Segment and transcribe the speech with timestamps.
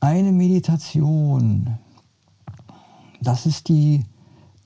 [0.00, 1.78] eine Meditation.
[3.20, 4.04] Das ist die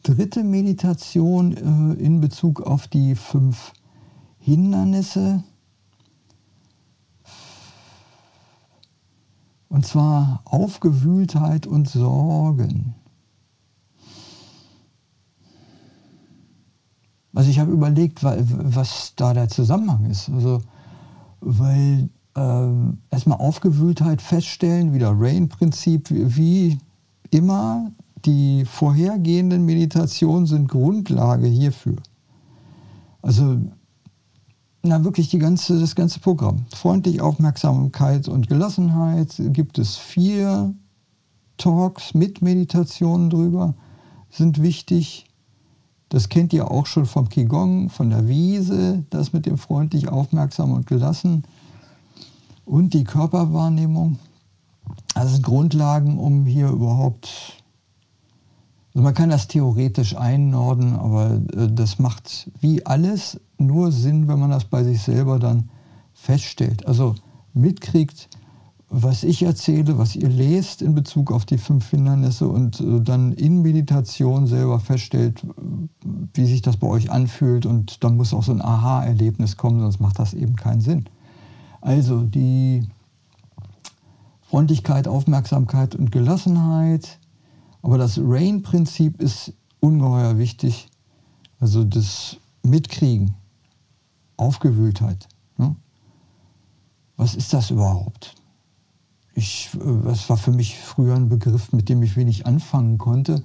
[0.03, 3.73] dritte Meditation äh, in Bezug auf die fünf
[4.39, 5.45] Hindernisse.
[9.69, 12.95] Und zwar Aufgewühltheit und Sorgen.
[17.33, 20.29] Also ich habe überlegt, was da der Zusammenhang ist.
[20.29, 20.61] Also,
[21.41, 22.11] weil
[22.41, 26.79] äh, erstmal Aufgewühltheit feststellen, wieder Rain-Prinzip, wie,
[27.31, 27.91] immer,
[28.25, 31.97] die vorhergehenden Meditationen sind Grundlage hierfür.
[33.23, 33.59] Also,
[34.83, 36.65] na wirklich die ganze, das ganze Programm.
[36.75, 40.75] Freundlich, Aufmerksamkeit und Gelassenheit gibt es vier
[41.59, 43.75] Talks mit Meditationen drüber,
[44.31, 45.27] sind wichtig.
[46.09, 50.73] Das kennt ihr auch schon vom Qigong, von der Wiese, das mit dem freundlich, aufmerksam
[50.73, 51.45] und gelassen.
[52.71, 54.21] Und die Körperwahrnehmung.
[55.15, 57.61] Das sind Grundlagen, um hier überhaupt
[58.95, 64.41] also man kann das theoretisch einnorden, aber äh, das macht wie alles nur Sinn, wenn
[64.41, 65.71] man das bei sich selber dann
[66.13, 66.87] feststellt.
[66.87, 67.15] Also
[67.55, 68.29] mitkriegt,
[68.89, 73.33] was ich erzähle, was ihr lest in Bezug auf die fünf Hindernisse und äh, dann
[73.33, 75.47] in Meditation selber feststellt,
[76.35, 80.01] wie sich das bei euch anfühlt und dann muss auch so ein Aha-Erlebnis kommen, sonst
[80.01, 81.05] macht das eben keinen Sinn.
[81.81, 82.87] Also die
[84.43, 87.19] Freundlichkeit, Aufmerksamkeit und Gelassenheit,
[87.83, 90.89] aber das Rain-Prinzip ist ungeheuer wichtig.
[91.59, 93.35] Also das Mitkriegen,
[94.37, 95.29] Aufgewühltheit.
[95.57, 95.77] Ne?
[97.17, 98.35] Was ist das überhaupt?
[99.35, 103.43] Ich, äh, das war für mich früher ein Begriff, mit dem ich wenig anfangen konnte.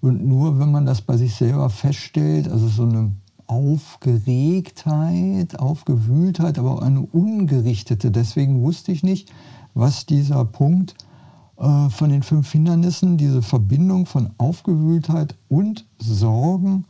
[0.00, 3.12] Und nur wenn man das bei sich selber feststellt, also so eine
[3.50, 8.12] Aufgeregtheit, Aufgewühltheit, aber eine ungerichtete.
[8.12, 9.32] Deswegen wusste ich nicht,
[9.74, 10.94] was dieser Punkt
[11.56, 16.84] äh, von den fünf Hindernissen, diese Verbindung von Aufgewühltheit und Sorgen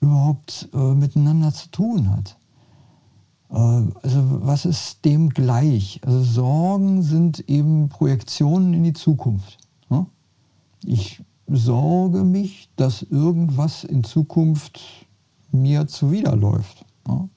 [0.00, 2.36] überhaupt äh, miteinander zu tun hat.
[3.50, 6.00] Äh, also was ist dem gleich?
[6.06, 9.58] Also Sorgen sind eben Projektionen in die Zukunft.
[9.90, 10.06] Ne?
[10.84, 14.80] Ich sorge mich, dass irgendwas in Zukunft
[15.52, 16.84] mir zuwiderläuft.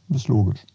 [0.08, 0.66] Das ist logisch.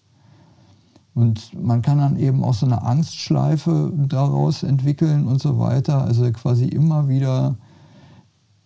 [1.14, 6.04] Und man kann dann eben auch so eine Angstschleife daraus entwickeln und so weiter.
[6.04, 7.56] Also quasi immer wieder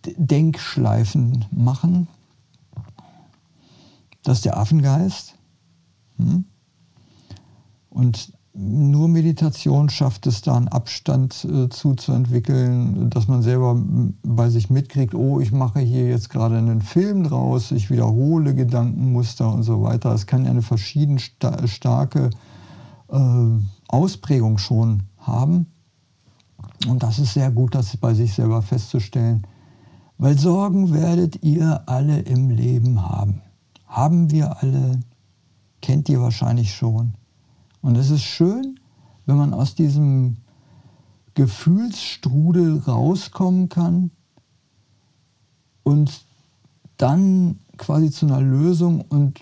[0.05, 2.07] Denkschleifen machen.
[4.23, 5.35] Das ist der Affengeist.
[6.17, 6.45] Hm?
[7.89, 13.81] Und nur Meditation schafft es da einen Abstand äh, zuzuentwickeln, dass man selber
[14.23, 19.51] bei sich mitkriegt, oh, ich mache hier jetzt gerade einen Film draus, ich wiederhole Gedankenmuster
[19.51, 20.13] und so weiter.
[20.13, 22.29] Es kann ja eine verschieden sta starke
[23.09, 23.17] äh,
[23.89, 25.65] Ausprägung schon haben.
[26.87, 29.45] Und das ist sehr gut, das bei sich selber festzustellen.
[30.17, 33.41] Weil Sorgen werdet ihr alle im Leben haben.
[33.85, 35.01] Haben wir alle,
[35.81, 37.15] kennt ihr wahrscheinlich schon.
[37.85, 38.79] Und es ist schön,
[39.27, 40.37] wenn man aus diesem
[41.35, 44.09] Gefühlsstrudel rauskommen kann
[45.83, 46.25] und
[46.97, 49.39] dann quasi zu einer Lösung und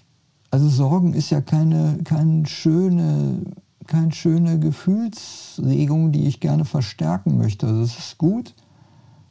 [0.51, 3.45] also Sorgen ist ja keine, keine schöne,
[3.87, 7.67] keine schöne Gefühlsregung, die ich gerne verstärken möchte.
[7.67, 8.55] Also es ist gut,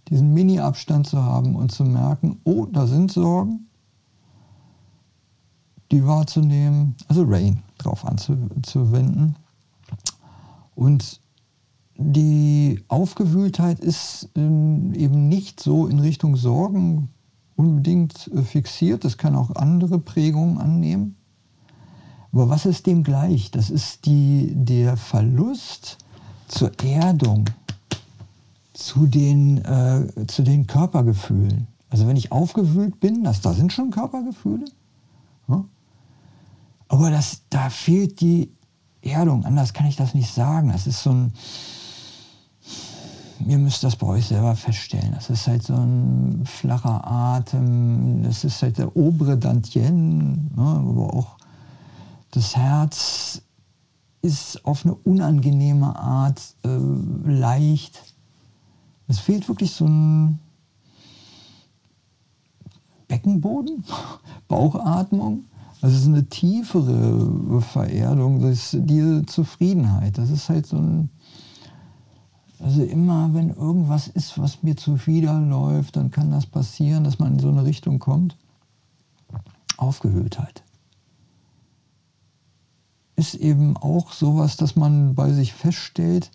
[0.08, 3.66] diesen Mini-Abstand zu haben und zu merken, oh, da sind Sorgen,
[5.92, 9.36] die wahrzunehmen, also Rain drauf anzuwenden.
[10.74, 11.20] Und
[11.96, 17.10] die Aufgewühltheit ist ähm, eben nicht so in Richtung Sorgen
[17.56, 19.04] unbedingt äh, fixiert.
[19.04, 21.16] Das kann auch andere Prägungen annehmen.
[22.32, 23.50] Aber was ist dem gleich?
[23.50, 25.98] Das ist die, der Verlust
[26.48, 27.44] zur Erdung,
[28.72, 31.66] zu den, äh, zu den Körpergefühlen.
[31.90, 34.64] Also wenn ich aufgewühlt bin, das, da sind schon Körpergefühle.
[35.48, 35.64] Ja?
[36.92, 38.52] Aber das, da fehlt die
[39.00, 39.46] Erdung.
[39.46, 40.68] Anders kann ich das nicht sagen.
[40.68, 41.32] Das ist so ein.
[43.46, 45.12] Ihr müsst das bei euch selber feststellen.
[45.14, 48.22] Das ist halt so ein flacher Atem.
[48.24, 51.36] Das ist halt der obere Dantien, ne, aber auch
[52.30, 53.40] das Herz
[54.20, 56.68] ist auf eine unangenehme Art äh,
[57.24, 58.14] leicht.
[59.08, 60.38] Es fehlt wirklich so ein
[63.08, 63.82] Beckenboden,
[64.46, 65.46] Bauchatmung.
[65.82, 70.16] Also es ist eine tiefere Vererdung, das diese Zufriedenheit.
[70.16, 71.10] Das ist halt so ein,
[72.60, 77.38] also immer wenn irgendwas ist, was mir zuwiderläuft, dann kann das passieren, dass man in
[77.40, 78.36] so eine Richtung kommt.
[79.76, 80.62] Aufgehülltheit
[83.16, 86.30] ist eben auch sowas, dass man bei sich feststellt,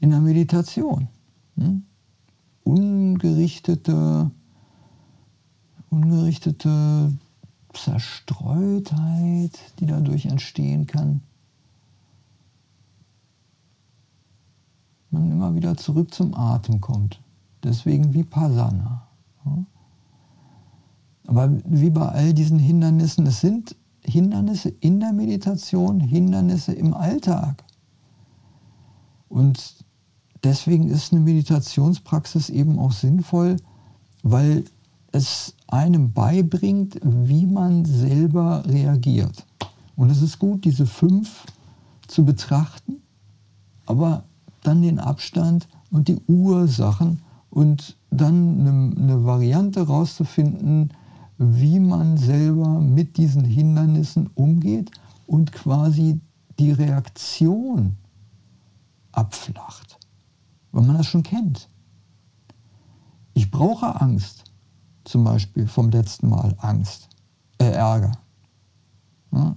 [0.00, 1.08] in der Meditation.
[1.56, 1.84] Hm?
[2.64, 4.30] Ungerichtete,
[5.90, 7.12] ungerichtete
[7.76, 11.22] Zerstreutheit, die dadurch entstehen kann.
[15.10, 17.20] Man immer wieder zurück zum Atem kommt.
[17.62, 19.06] Deswegen Vipassana.
[21.26, 27.64] Aber wie bei all diesen Hindernissen, es sind Hindernisse in der Meditation, Hindernisse im Alltag.
[29.28, 29.84] Und
[30.44, 33.56] deswegen ist eine Meditationspraxis eben auch sinnvoll,
[34.22, 34.64] weil
[35.16, 39.44] es einem beibringt, wie man selber reagiert.
[39.96, 41.44] Und es ist gut, diese fünf
[42.06, 43.02] zu betrachten,
[43.86, 44.24] aber
[44.62, 50.90] dann den Abstand und die Ursachen und dann eine, eine Variante rauszufinden,
[51.38, 54.90] wie man selber mit diesen Hindernissen umgeht
[55.26, 56.20] und quasi
[56.58, 57.96] die Reaktion
[59.12, 59.98] abflacht,
[60.72, 61.68] weil man das schon kennt.
[63.34, 64.44] Ich brauche Angst,
[65.06, 67.08] zum Beispiel vom letzten Mal Angst,
[67.58, 68.12] äh, Ärger.
[69.32, 69.56] Ja?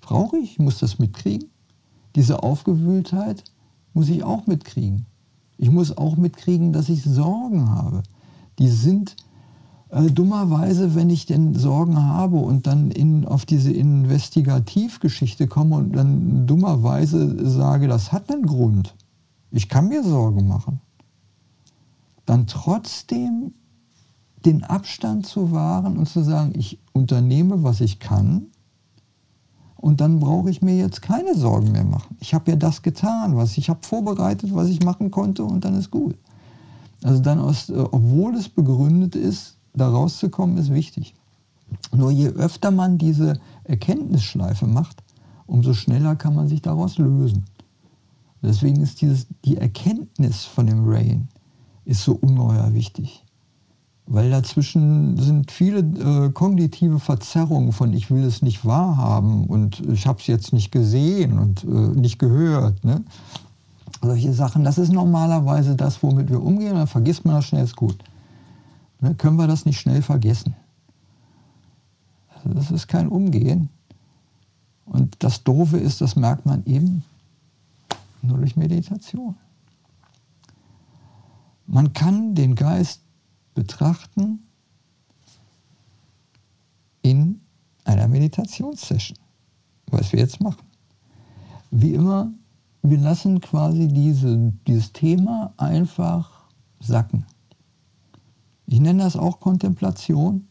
[0.00, 1.48] Brauche ich, muss das mitkriegen.
[2.14, 3.42] Diese Aufgewühltheit
[3.94, 5.06] muss ich auch mitkriegen.
[5.56, 8.02] Ich muss auch mitkriegen, dass ich Sorgen habe.
[8.58, 9.16] Die sind
[9.88, 15.92] äh, dummerweise, wenn ich denn Sorgen habe und dann in, auf diese Investigativgeschichte komme und
[15.92, 18.94] dann dummerweise sage, das hat einen Grund,
[19.50, 20.80] ich kann mir Sorgen machen,
[22.26, 23.52] dann trotzdem
[24.44, 28.46] den Abstand zu wahren und zu sagen, ich unternehme, was ich kann
[29.76, 32.16] und dann brauche ich mir jetzt keine Sorgen mehr machen.
[32.20, 35.74] Ich habe ja das getan, was ich habe vorbereitet, was ich machen konnte und dann
[35.74, 36.16] ist gut.
[37.02, 41.14] Also dann, aus, äh, obwohl es begründet ist, da rauszukommen, ist wichtig.
[41.92, 45.02] Nur je öfter man diese Erkenntnisschleife macht,
[45.46, 47.44] umso schneller kann man sich daraus lösen.
[48.42, 51.28] Deswegen ist dieses, die Erkenntnis von dem Rain
[51.84, 53.23] ist so ungeheuer wichtig.
[54.06, 60.06] Weil dazwischen sind viele äh, kognitive Verzerrungen von ich will es nicht wahrhaben und ich
[60.06, 61.66] habe es jetzt nicht gesehen und äh,
[61.98, 62.84] nicht gehört.
[62.84, 63.02] Ne?
[64.02, 67.76] Solche Sachen, das ist normalerweise das, womit wir umgehen, dann vergisst man das schnell, ist
[67.76, 67.96] gut
[69.04, 70.56] ne, können wir das nicht schnell vergessen.
[72.44, 73.68] Das ist kein Umgehen.
[74.86, 77.04] Und das Doofe ist, das merkt man eben
[78.20, 79.34] nur durch Meditation.
[81.66, 83.00] Man kann den Geist
[83.54, 84.40] betrachten
[87.02, 87.40] in
[87.84, 89.18] einer Meditationssession,
[89.90, 90.64] was wir jetzt machen.
[91.70, 92.32] Wie immer,
[92.82, 96.30] wir lassen quasi diese, dieses Thema einfach
[96.80, 97.26] sacken.
[98.66, 100.46] Ich nenne das auch Kontemplation,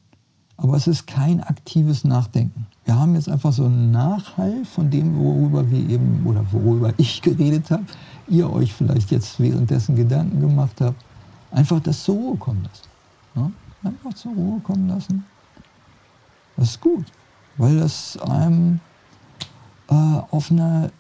[0.58, 2.68] aber es ist kein aktives Nachdenken.
[2.86, 7.22] Wir haben jetzt einfach so einen Nachhall von dem, worüber wir eben oder worüber ich
[7.22, 7.86] geredet habe,
[8.28, 11.04] ihr euch vielleicht jetzt währenddessen Gedanken gemacht habt.
[11.52, 12.93] Einfach das zur Ruhe kommen lassen.
[13.36, 13.52] Ja?
[13.84, 15.26] Einfach zur Ruhe kommen lassen.
[16.56, 17.06] Das ist gut,
[17.58, 18.80] weil das einem
[19.90, 20.92] äh, auf eine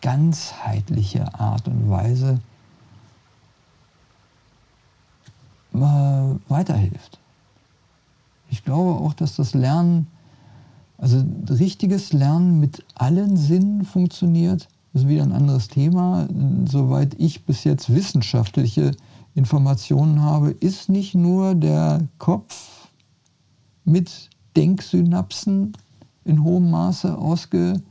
[0.00, 2.40] ganzheitliche Art und Weise
[5.74, 7.18] weiterhilft.
[8.50, 10.06] Ich glaube auch, dass das Lernen,
[10.98, 14.68] also richtiges Lernen mit allen Sinnen funktioniert.
[14.92, 16.28] Das ist wieder ein anderes Thema.
[16.66, 18.92] Soweit ich bis jetzt wissenschaftliche
[19.34, 22.88] Informationen habe, ist nicht nur der Kopf
[23.84, 25.76] mit Denksynapsen
[26.24, 27.84] in hohem Maße ausgebildet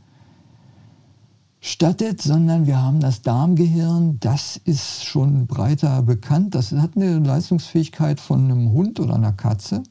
[1.66, 6.56] stattet, sondern wir haben das Darmgehirn, das ist schon breiter bekannt.
[6.56, 9.82] Das hat eine Leistungsfähigkeit von einem Hund oder einer Katze.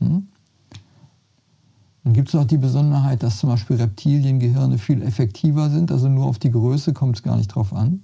[0.00, 0.26] Hm?
[2.02, 6.26] Dann gibt es noch die Besonderheit, dass zum Beispiel Reptiliengehirne viel effektiver sind, also nur
[6.26, 8.02] auf die Größe kommt es gar nicht drauf an.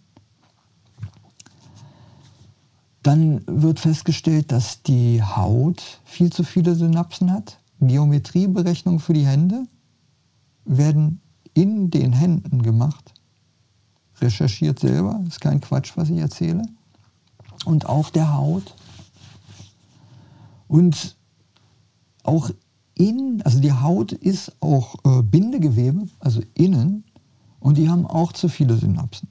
[3.09, 7.59] Dann wird festgestellt, dass die Haut viel zu viele Synapsen hat.
[7.81, 9.65] Geometrieberechnungen für die Hände
[10.67, 11.23] werden
[11.55, 13.15] in den Händen gemacht.
[14.21, 16.65] Recherchiert selber, ist kein Quatsch, was ich erzähle.
[17.65, 18.75] Und auf der Haut.
[20.67, 21.17] Und
[22.25, 22.51] auch
[22.93, 27.05] in, also die Haut ist auch äh, Bindegewebe, also innen,
[27.59, 29.31] und die haben auch zu viele Synapsen.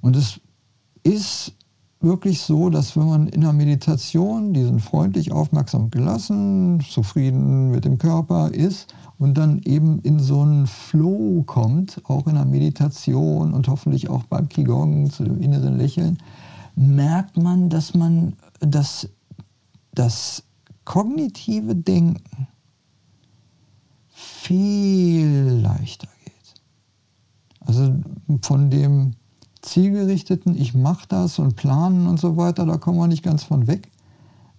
[0.00, 0.40] Und es
[1.04, 1.54] ist
[2.00, 7.84] wirklich so, dass wenn man in der Meditation, die sind freundlich, aufmerksam gelassen, zufrieden mit
[7.84, 13.52] dem Körper ist und dann eben in so einen Flow kommt, auch in der Meditation
[13.52, 16.18] und hoffentlich auch beim Qigong zu dem inneren Lächeln,
[16.76, 19.08] merkt man, dass man das,
[19.92, 20.44] das
[20.84, 22.46] kognitive Denken
[24.08, 26.54] viel leichter geht.
[27.60, 27.94] Also
[28.42, 29.14] von dem
[29.70, 33.66] zielgerichteten, ich mache das und planen und so weiter, da kommen wir nicht ganz von
[33.66, 33.90] weg.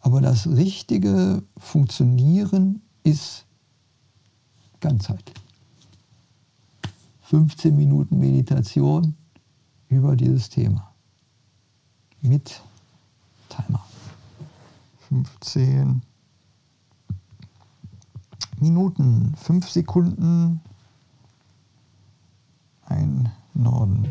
[0.01, 3.45] Aber das richtige Funktionieren ist
[4.79, 5.35] ganzheitlich.
[7.23, 9.15] 15 Minuten Meditation
[9.89, 10.91] über dieses Thema.
[12.21, 12.61] Mit
[13.49, 13.85] Timer.
[15.09, 16.01] 15
[18.59, 20.61] Minuten, 5 Sekunden,
[22.85, 24.07] ein Norden.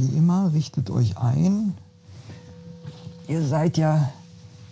[0.00, 1.74] Wie immer, richtet euch ein.
[3.28, 4.10] Ihr seid ja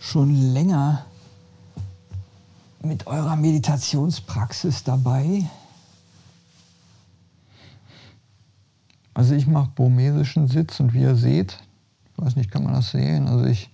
[0.01, 1.05] schon länger
[2.83, 5.45] mit eurer Meditationspraxis dabei.
[9.13, 11.59] Also ich mache burmesischen Sitz und wie ihr seht,
[12.11, 13.29] ich weiß nicht, kann man das sehen?
[13.29, 13.69] Also ich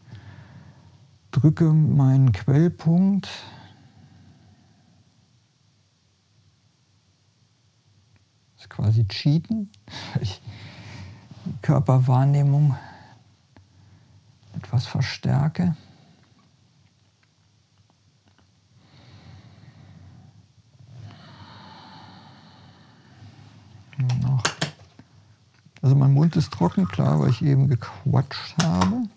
[1.31, 3.29] drücke meinen Quellpunkt
[8.57, 9.71] das ist quasi Cheaten.
[10.21, 10.41] Ich
[11.65, 12.77] Körperwahrnehmung
[14.55, 15.75] etwas verstärke.
[25.81, 29.09] Also mein Mund ist trocken, klar, weil ich eben gequatscht habe.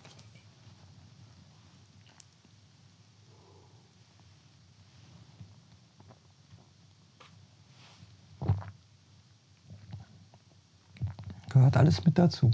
[11.68, 12.50] Gehört alles mit dazu.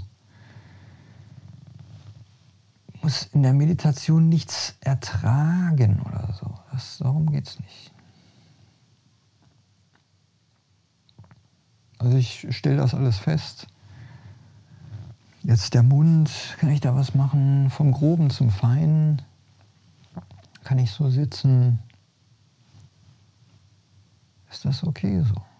[3.01, 6.53] Muss in der Meditation nichts ertragen oder so.
[6.73, 7.93] Das, darum geht es nicht.
[11.97, 13.67] Also ich stelle das alles fest.
[15.43, 16.29] Jetzt der Mund,
[16.59, 17.69] kann ich da was machen?
[17.69, 19.21] Vom Groben zum Feinen.
[20.65, 21.79] Kann ich so sitzen?
[24.49, 25.54] Ist das okay so?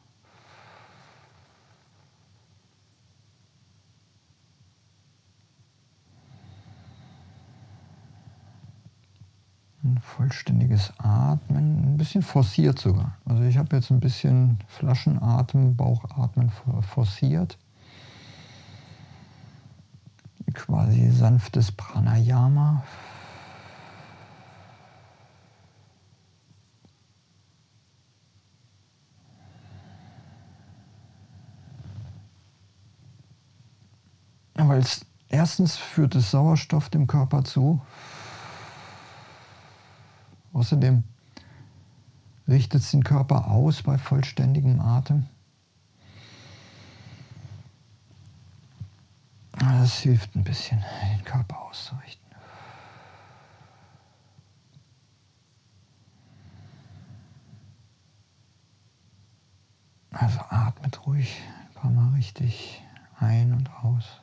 [10.00, 13.18] Vollständiges Atmen, ein bisschen forciert sogar.
[13.25, 17.58] Also ich habe jetzt ein bisschen Flaschenatmen, Bauchatmen forciert.
[20.54, 22.84] Quasi sanftes Pranayama.
[34.54, 37.82] Weil es erstens führt es Sauerstoff dem Körper zu,
[40.56, 41.04] Außerdem
[42.48, 45.26] richtet es den Körper aus bei vollständigem Atem.
[49.52, 50.82] Das hilft ein bisschen,
[51.12, 52.26] den Körper auszurichten.
[60.12, 62.82] Also atmet ruhig ein paar Mal richtig
[63.20, 64.22] ein und aus.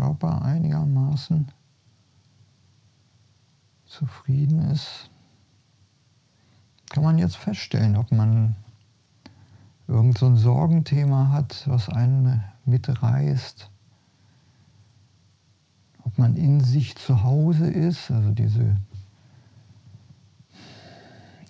[0.00, 0.42] Körper
[1.30, 1.52] einigermaßen
[3.86, 5.10] zufrieden ist,
[6.90, 8.56] kann man jetzt feststellen, ob man
[9.88, 13.70] irgend so ein Sorgenthema hat, was einen mitreißt,
[16.04, 18.76] ob man in sich zu Hause ist, also diese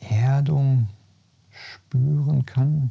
[0.00, 0.88] Erdung
[1.50, 2.90] spüren kann.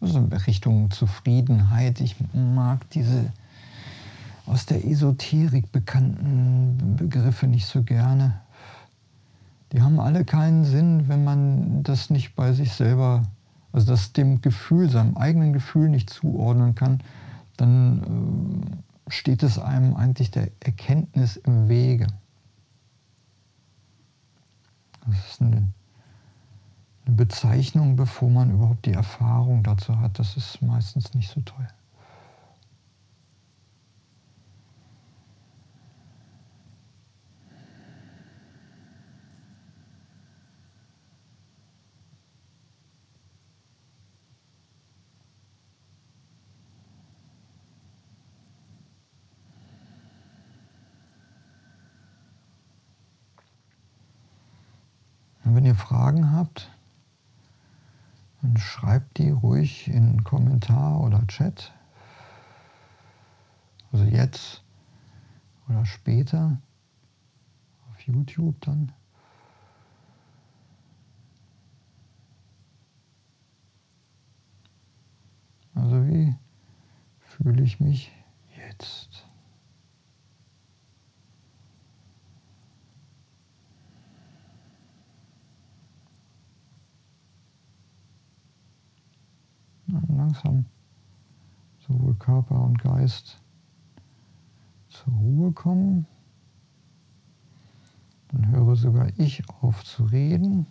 [0.00, 2.00] Also in Richtung Zufriedenheit.
[2.00, 3.32] Ich mag diese
[4.46, 8.40] aus der Esoterik bekannten Begriffe nicht so gerne.
[9.72, 13.22] Die haben alle keinen Sinn, wenn man das nicht bei sich selber,
[13.72, 17.02] also das dem Gefühl, seinem eigenen Gefühl nicht zuordnen kann,
[17.56, 22.06] dann äh, steht es einem eigentlich der Erkenntnis im Wege.
[25.06, 25.68] Das ist eine,
[27.06, 30.18] eine Bezeichnung, bevor man überhaupt die Erfahrung dazu hat.
[30.18, 31.66] Das ist meistens nicht so toll.
[55.54, 56.68] Wenn ihr Fragen habt,
[58.42, 61.72] dann schreibt die ruhig in Kommentar oder Chat.
[63.92, 64.64] Also jetzt
[65.68, 66.60] oder später
[67.88, 68.90] auf YouTube dann.
[75.76, 76.34] Also wie
[77.20, 78.10] fühle ich mich
[78.56, 79.13] jetzt?
[90.08, 90.64] Langsam
[91.86, 93.40] sowohl Körper und Geist
[94.88, 96.06] zur Ruhe kommen.
[98.28, 100.66] Dann höre sogar ich auf zu reden.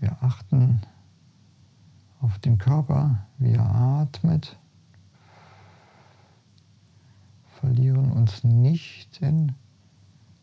[0.00, 0.80] Wir achten
[2.20, 4.58] auf den Körper, wie er atmet,
[7.60, 9.52] verlieren uns nicht in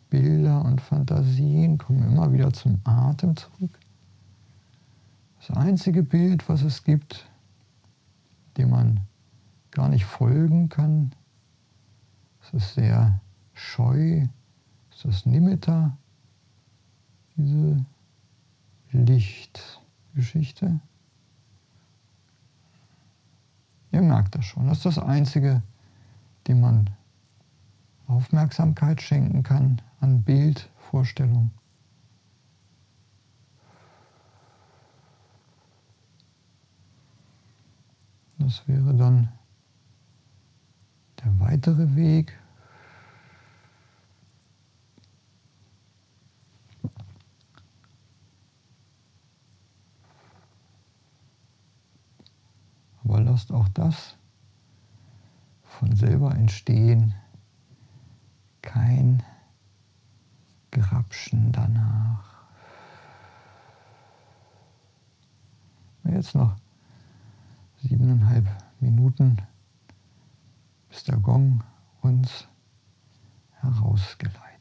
[0.09, 3.79] Bilder und Fantasien, kommen immer wieder zum Atem zurück.
[5.45, 7.29] Das einzige Bild, was es gibt,
[8.55, 9.01] dem man
[9.71, 11.11] gar nicht folgen kann,
[12.41, 13.19] es ist sehr
[13.53, 14.25] scheu,
[14.91, 15.97] ist das Nimitta,
[17.35, 17.85] diese
[18.91, 20.79] Lichtgeschichte.
[23.91, 25.61] Ihr merkt das schon, das ist das Einzige,
[26.47, 26.89] dem man
[28.07, 31.51] Aufmerksamkeit schenken kann an Bildvorstellung.
[38.43, 39.29] Das wäre dann
[41.23, 42.37] der weitere Weg.
[53.05, 54.17] Aber lasst auch das
[55.63, 57.15] von selber entstehen.
[58.61, 59.23] Kein
[60.71, 62.43] Grapschen danach.
[66.03, 66.57] Jetzt noch
[67.83, 68.47] siebeneinhalb
[68.79, 69.37] Minuten,
[70.89, 71.63] bis der Gong
[72.01, 72.47] uns
[73.59, 74.52] herausgeleitet.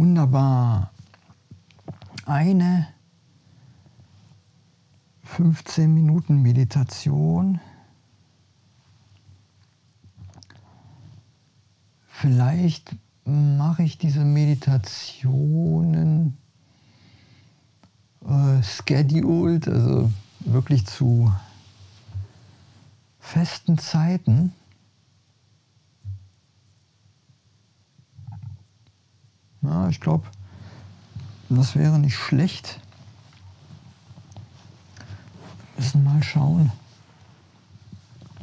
[0.00, 0.92] Wunderbar.
[2.24, 2.88] Eine
[5.24, 7.60] 15 Minuten Meditation.
[12.06, 16.38] Vielleicht mache ich diese Meditationen
[18.26, 20.10] äh, scheduled, also
[20.40, 21.30] wirklich zu
[23.18, 24.54] festen Zeiten.
[29.70, 30.26] Ja, ich glaube,
[31.48, 32.80] das wäre nicht schlecht.
[35.76, 36.72] Wir müssen mal schauen,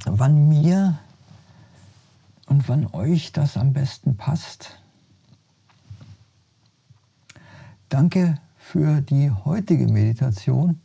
[0.06, 0.98] wann mir
[2.46, 4.80] und wann euch das am besten passt.
[7.90, 10.80] Danke für die heutige Meditation.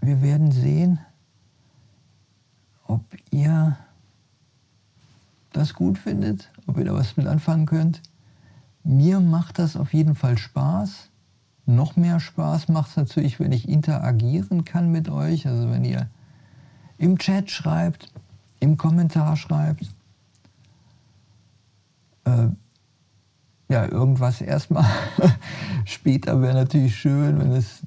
[0.00, 1.00] Wir werden sehen,
[2.86, 3.76] ob ihr
[5.52, 8.02] das gut findet, ob ihr da was mit anfangen könnt.
[8.84, 11.10] Mir macht das auf jeden Fall Spaß.
[11.66, 15.46] Noch mehr Spaß macht es natürlich, wenn ich interagieren kann mit euch.
[15.46, 16.08] Also wenn ihr
[16.98, 18.12] im Chat schreibt,
[18.58, 19.94] im Kommentar schreibt.
[22.24, 22.48] Äh,
[23.68, 24.84] ja, irgendwas erstmal.
[25.84, 27.82] Später wäre natürlich schön, wenn es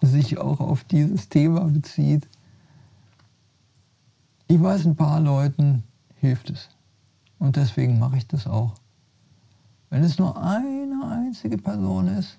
[0.00, 2.28] sich auch auf dieses Thema bezieht.
[4.48, 5.84] Ich weiß, ein paar Leuten
[6.20, 6.68] hilft es.
[7.42, 8.72] Und deswegen mache ich das auch.
[9.90, 12.38] Wenn es nur eine einzige Person ist,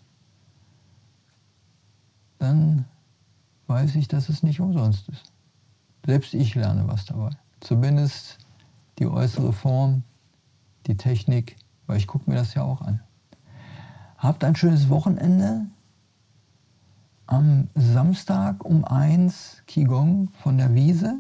[2.40, 2.86] dann
[3.68, 5.34] weiß ich, dass es nicht umsonst ist.
[6.06, 7.32] Selbst ich lerne was dabei.
[7.60, 8.38] Zumindest
[8.98, 10.04] die äußere Form,
[10.88, 13.02] die Technik, weil ich gucke mir das ja auch an.
[14.18, 15.66] Habt ein schönes Wochenende.
[17.28, 21.20] Am Samstag um 1 Qigong von der Wiese.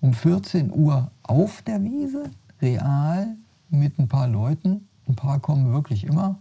[0.00, 2.30] Um 14 Uhr auf der Wiese,
[2.62, 3.36] real
[3.68, 4.88] mit ein paar Leuten.
[5.08, 6.38] Ein paar kommen wirklich immer.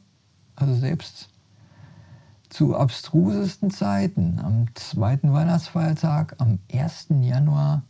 [0.56, 1.30] Also selbst
[2.50, 7.08] zu abstrusesten Zeiten, am zweiten Weihnachtsfeiertag, am 1.
[7.22, 7.84] Januar,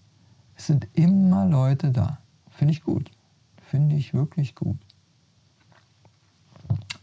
[0.56, 2.20] sind immer Leute da.
[2.50, 3.12] Finde ich gut.
[3.70, 4.78] Finde ich wirklich gut.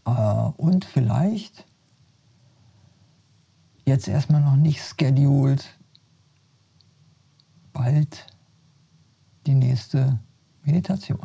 [0.05, 1.65] Äh, und vielleicht
[3.85, 5.67] jetzt erstmal noch nicht scheduled,
[7.73, 8.25] bald
[9.45, 10.19] die nächste
[10.63, 11.19] Meditation.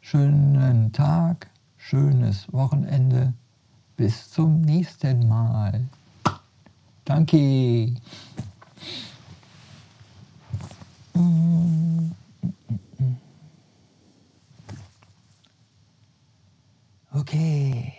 [0.00, 3.34] Schönen Tag, schönes Wochenende.
[3.96, 5.84] Bis zum nächsten Mal.
[7.04, 7.94] Danke.
[17.12, 17.97] Okay.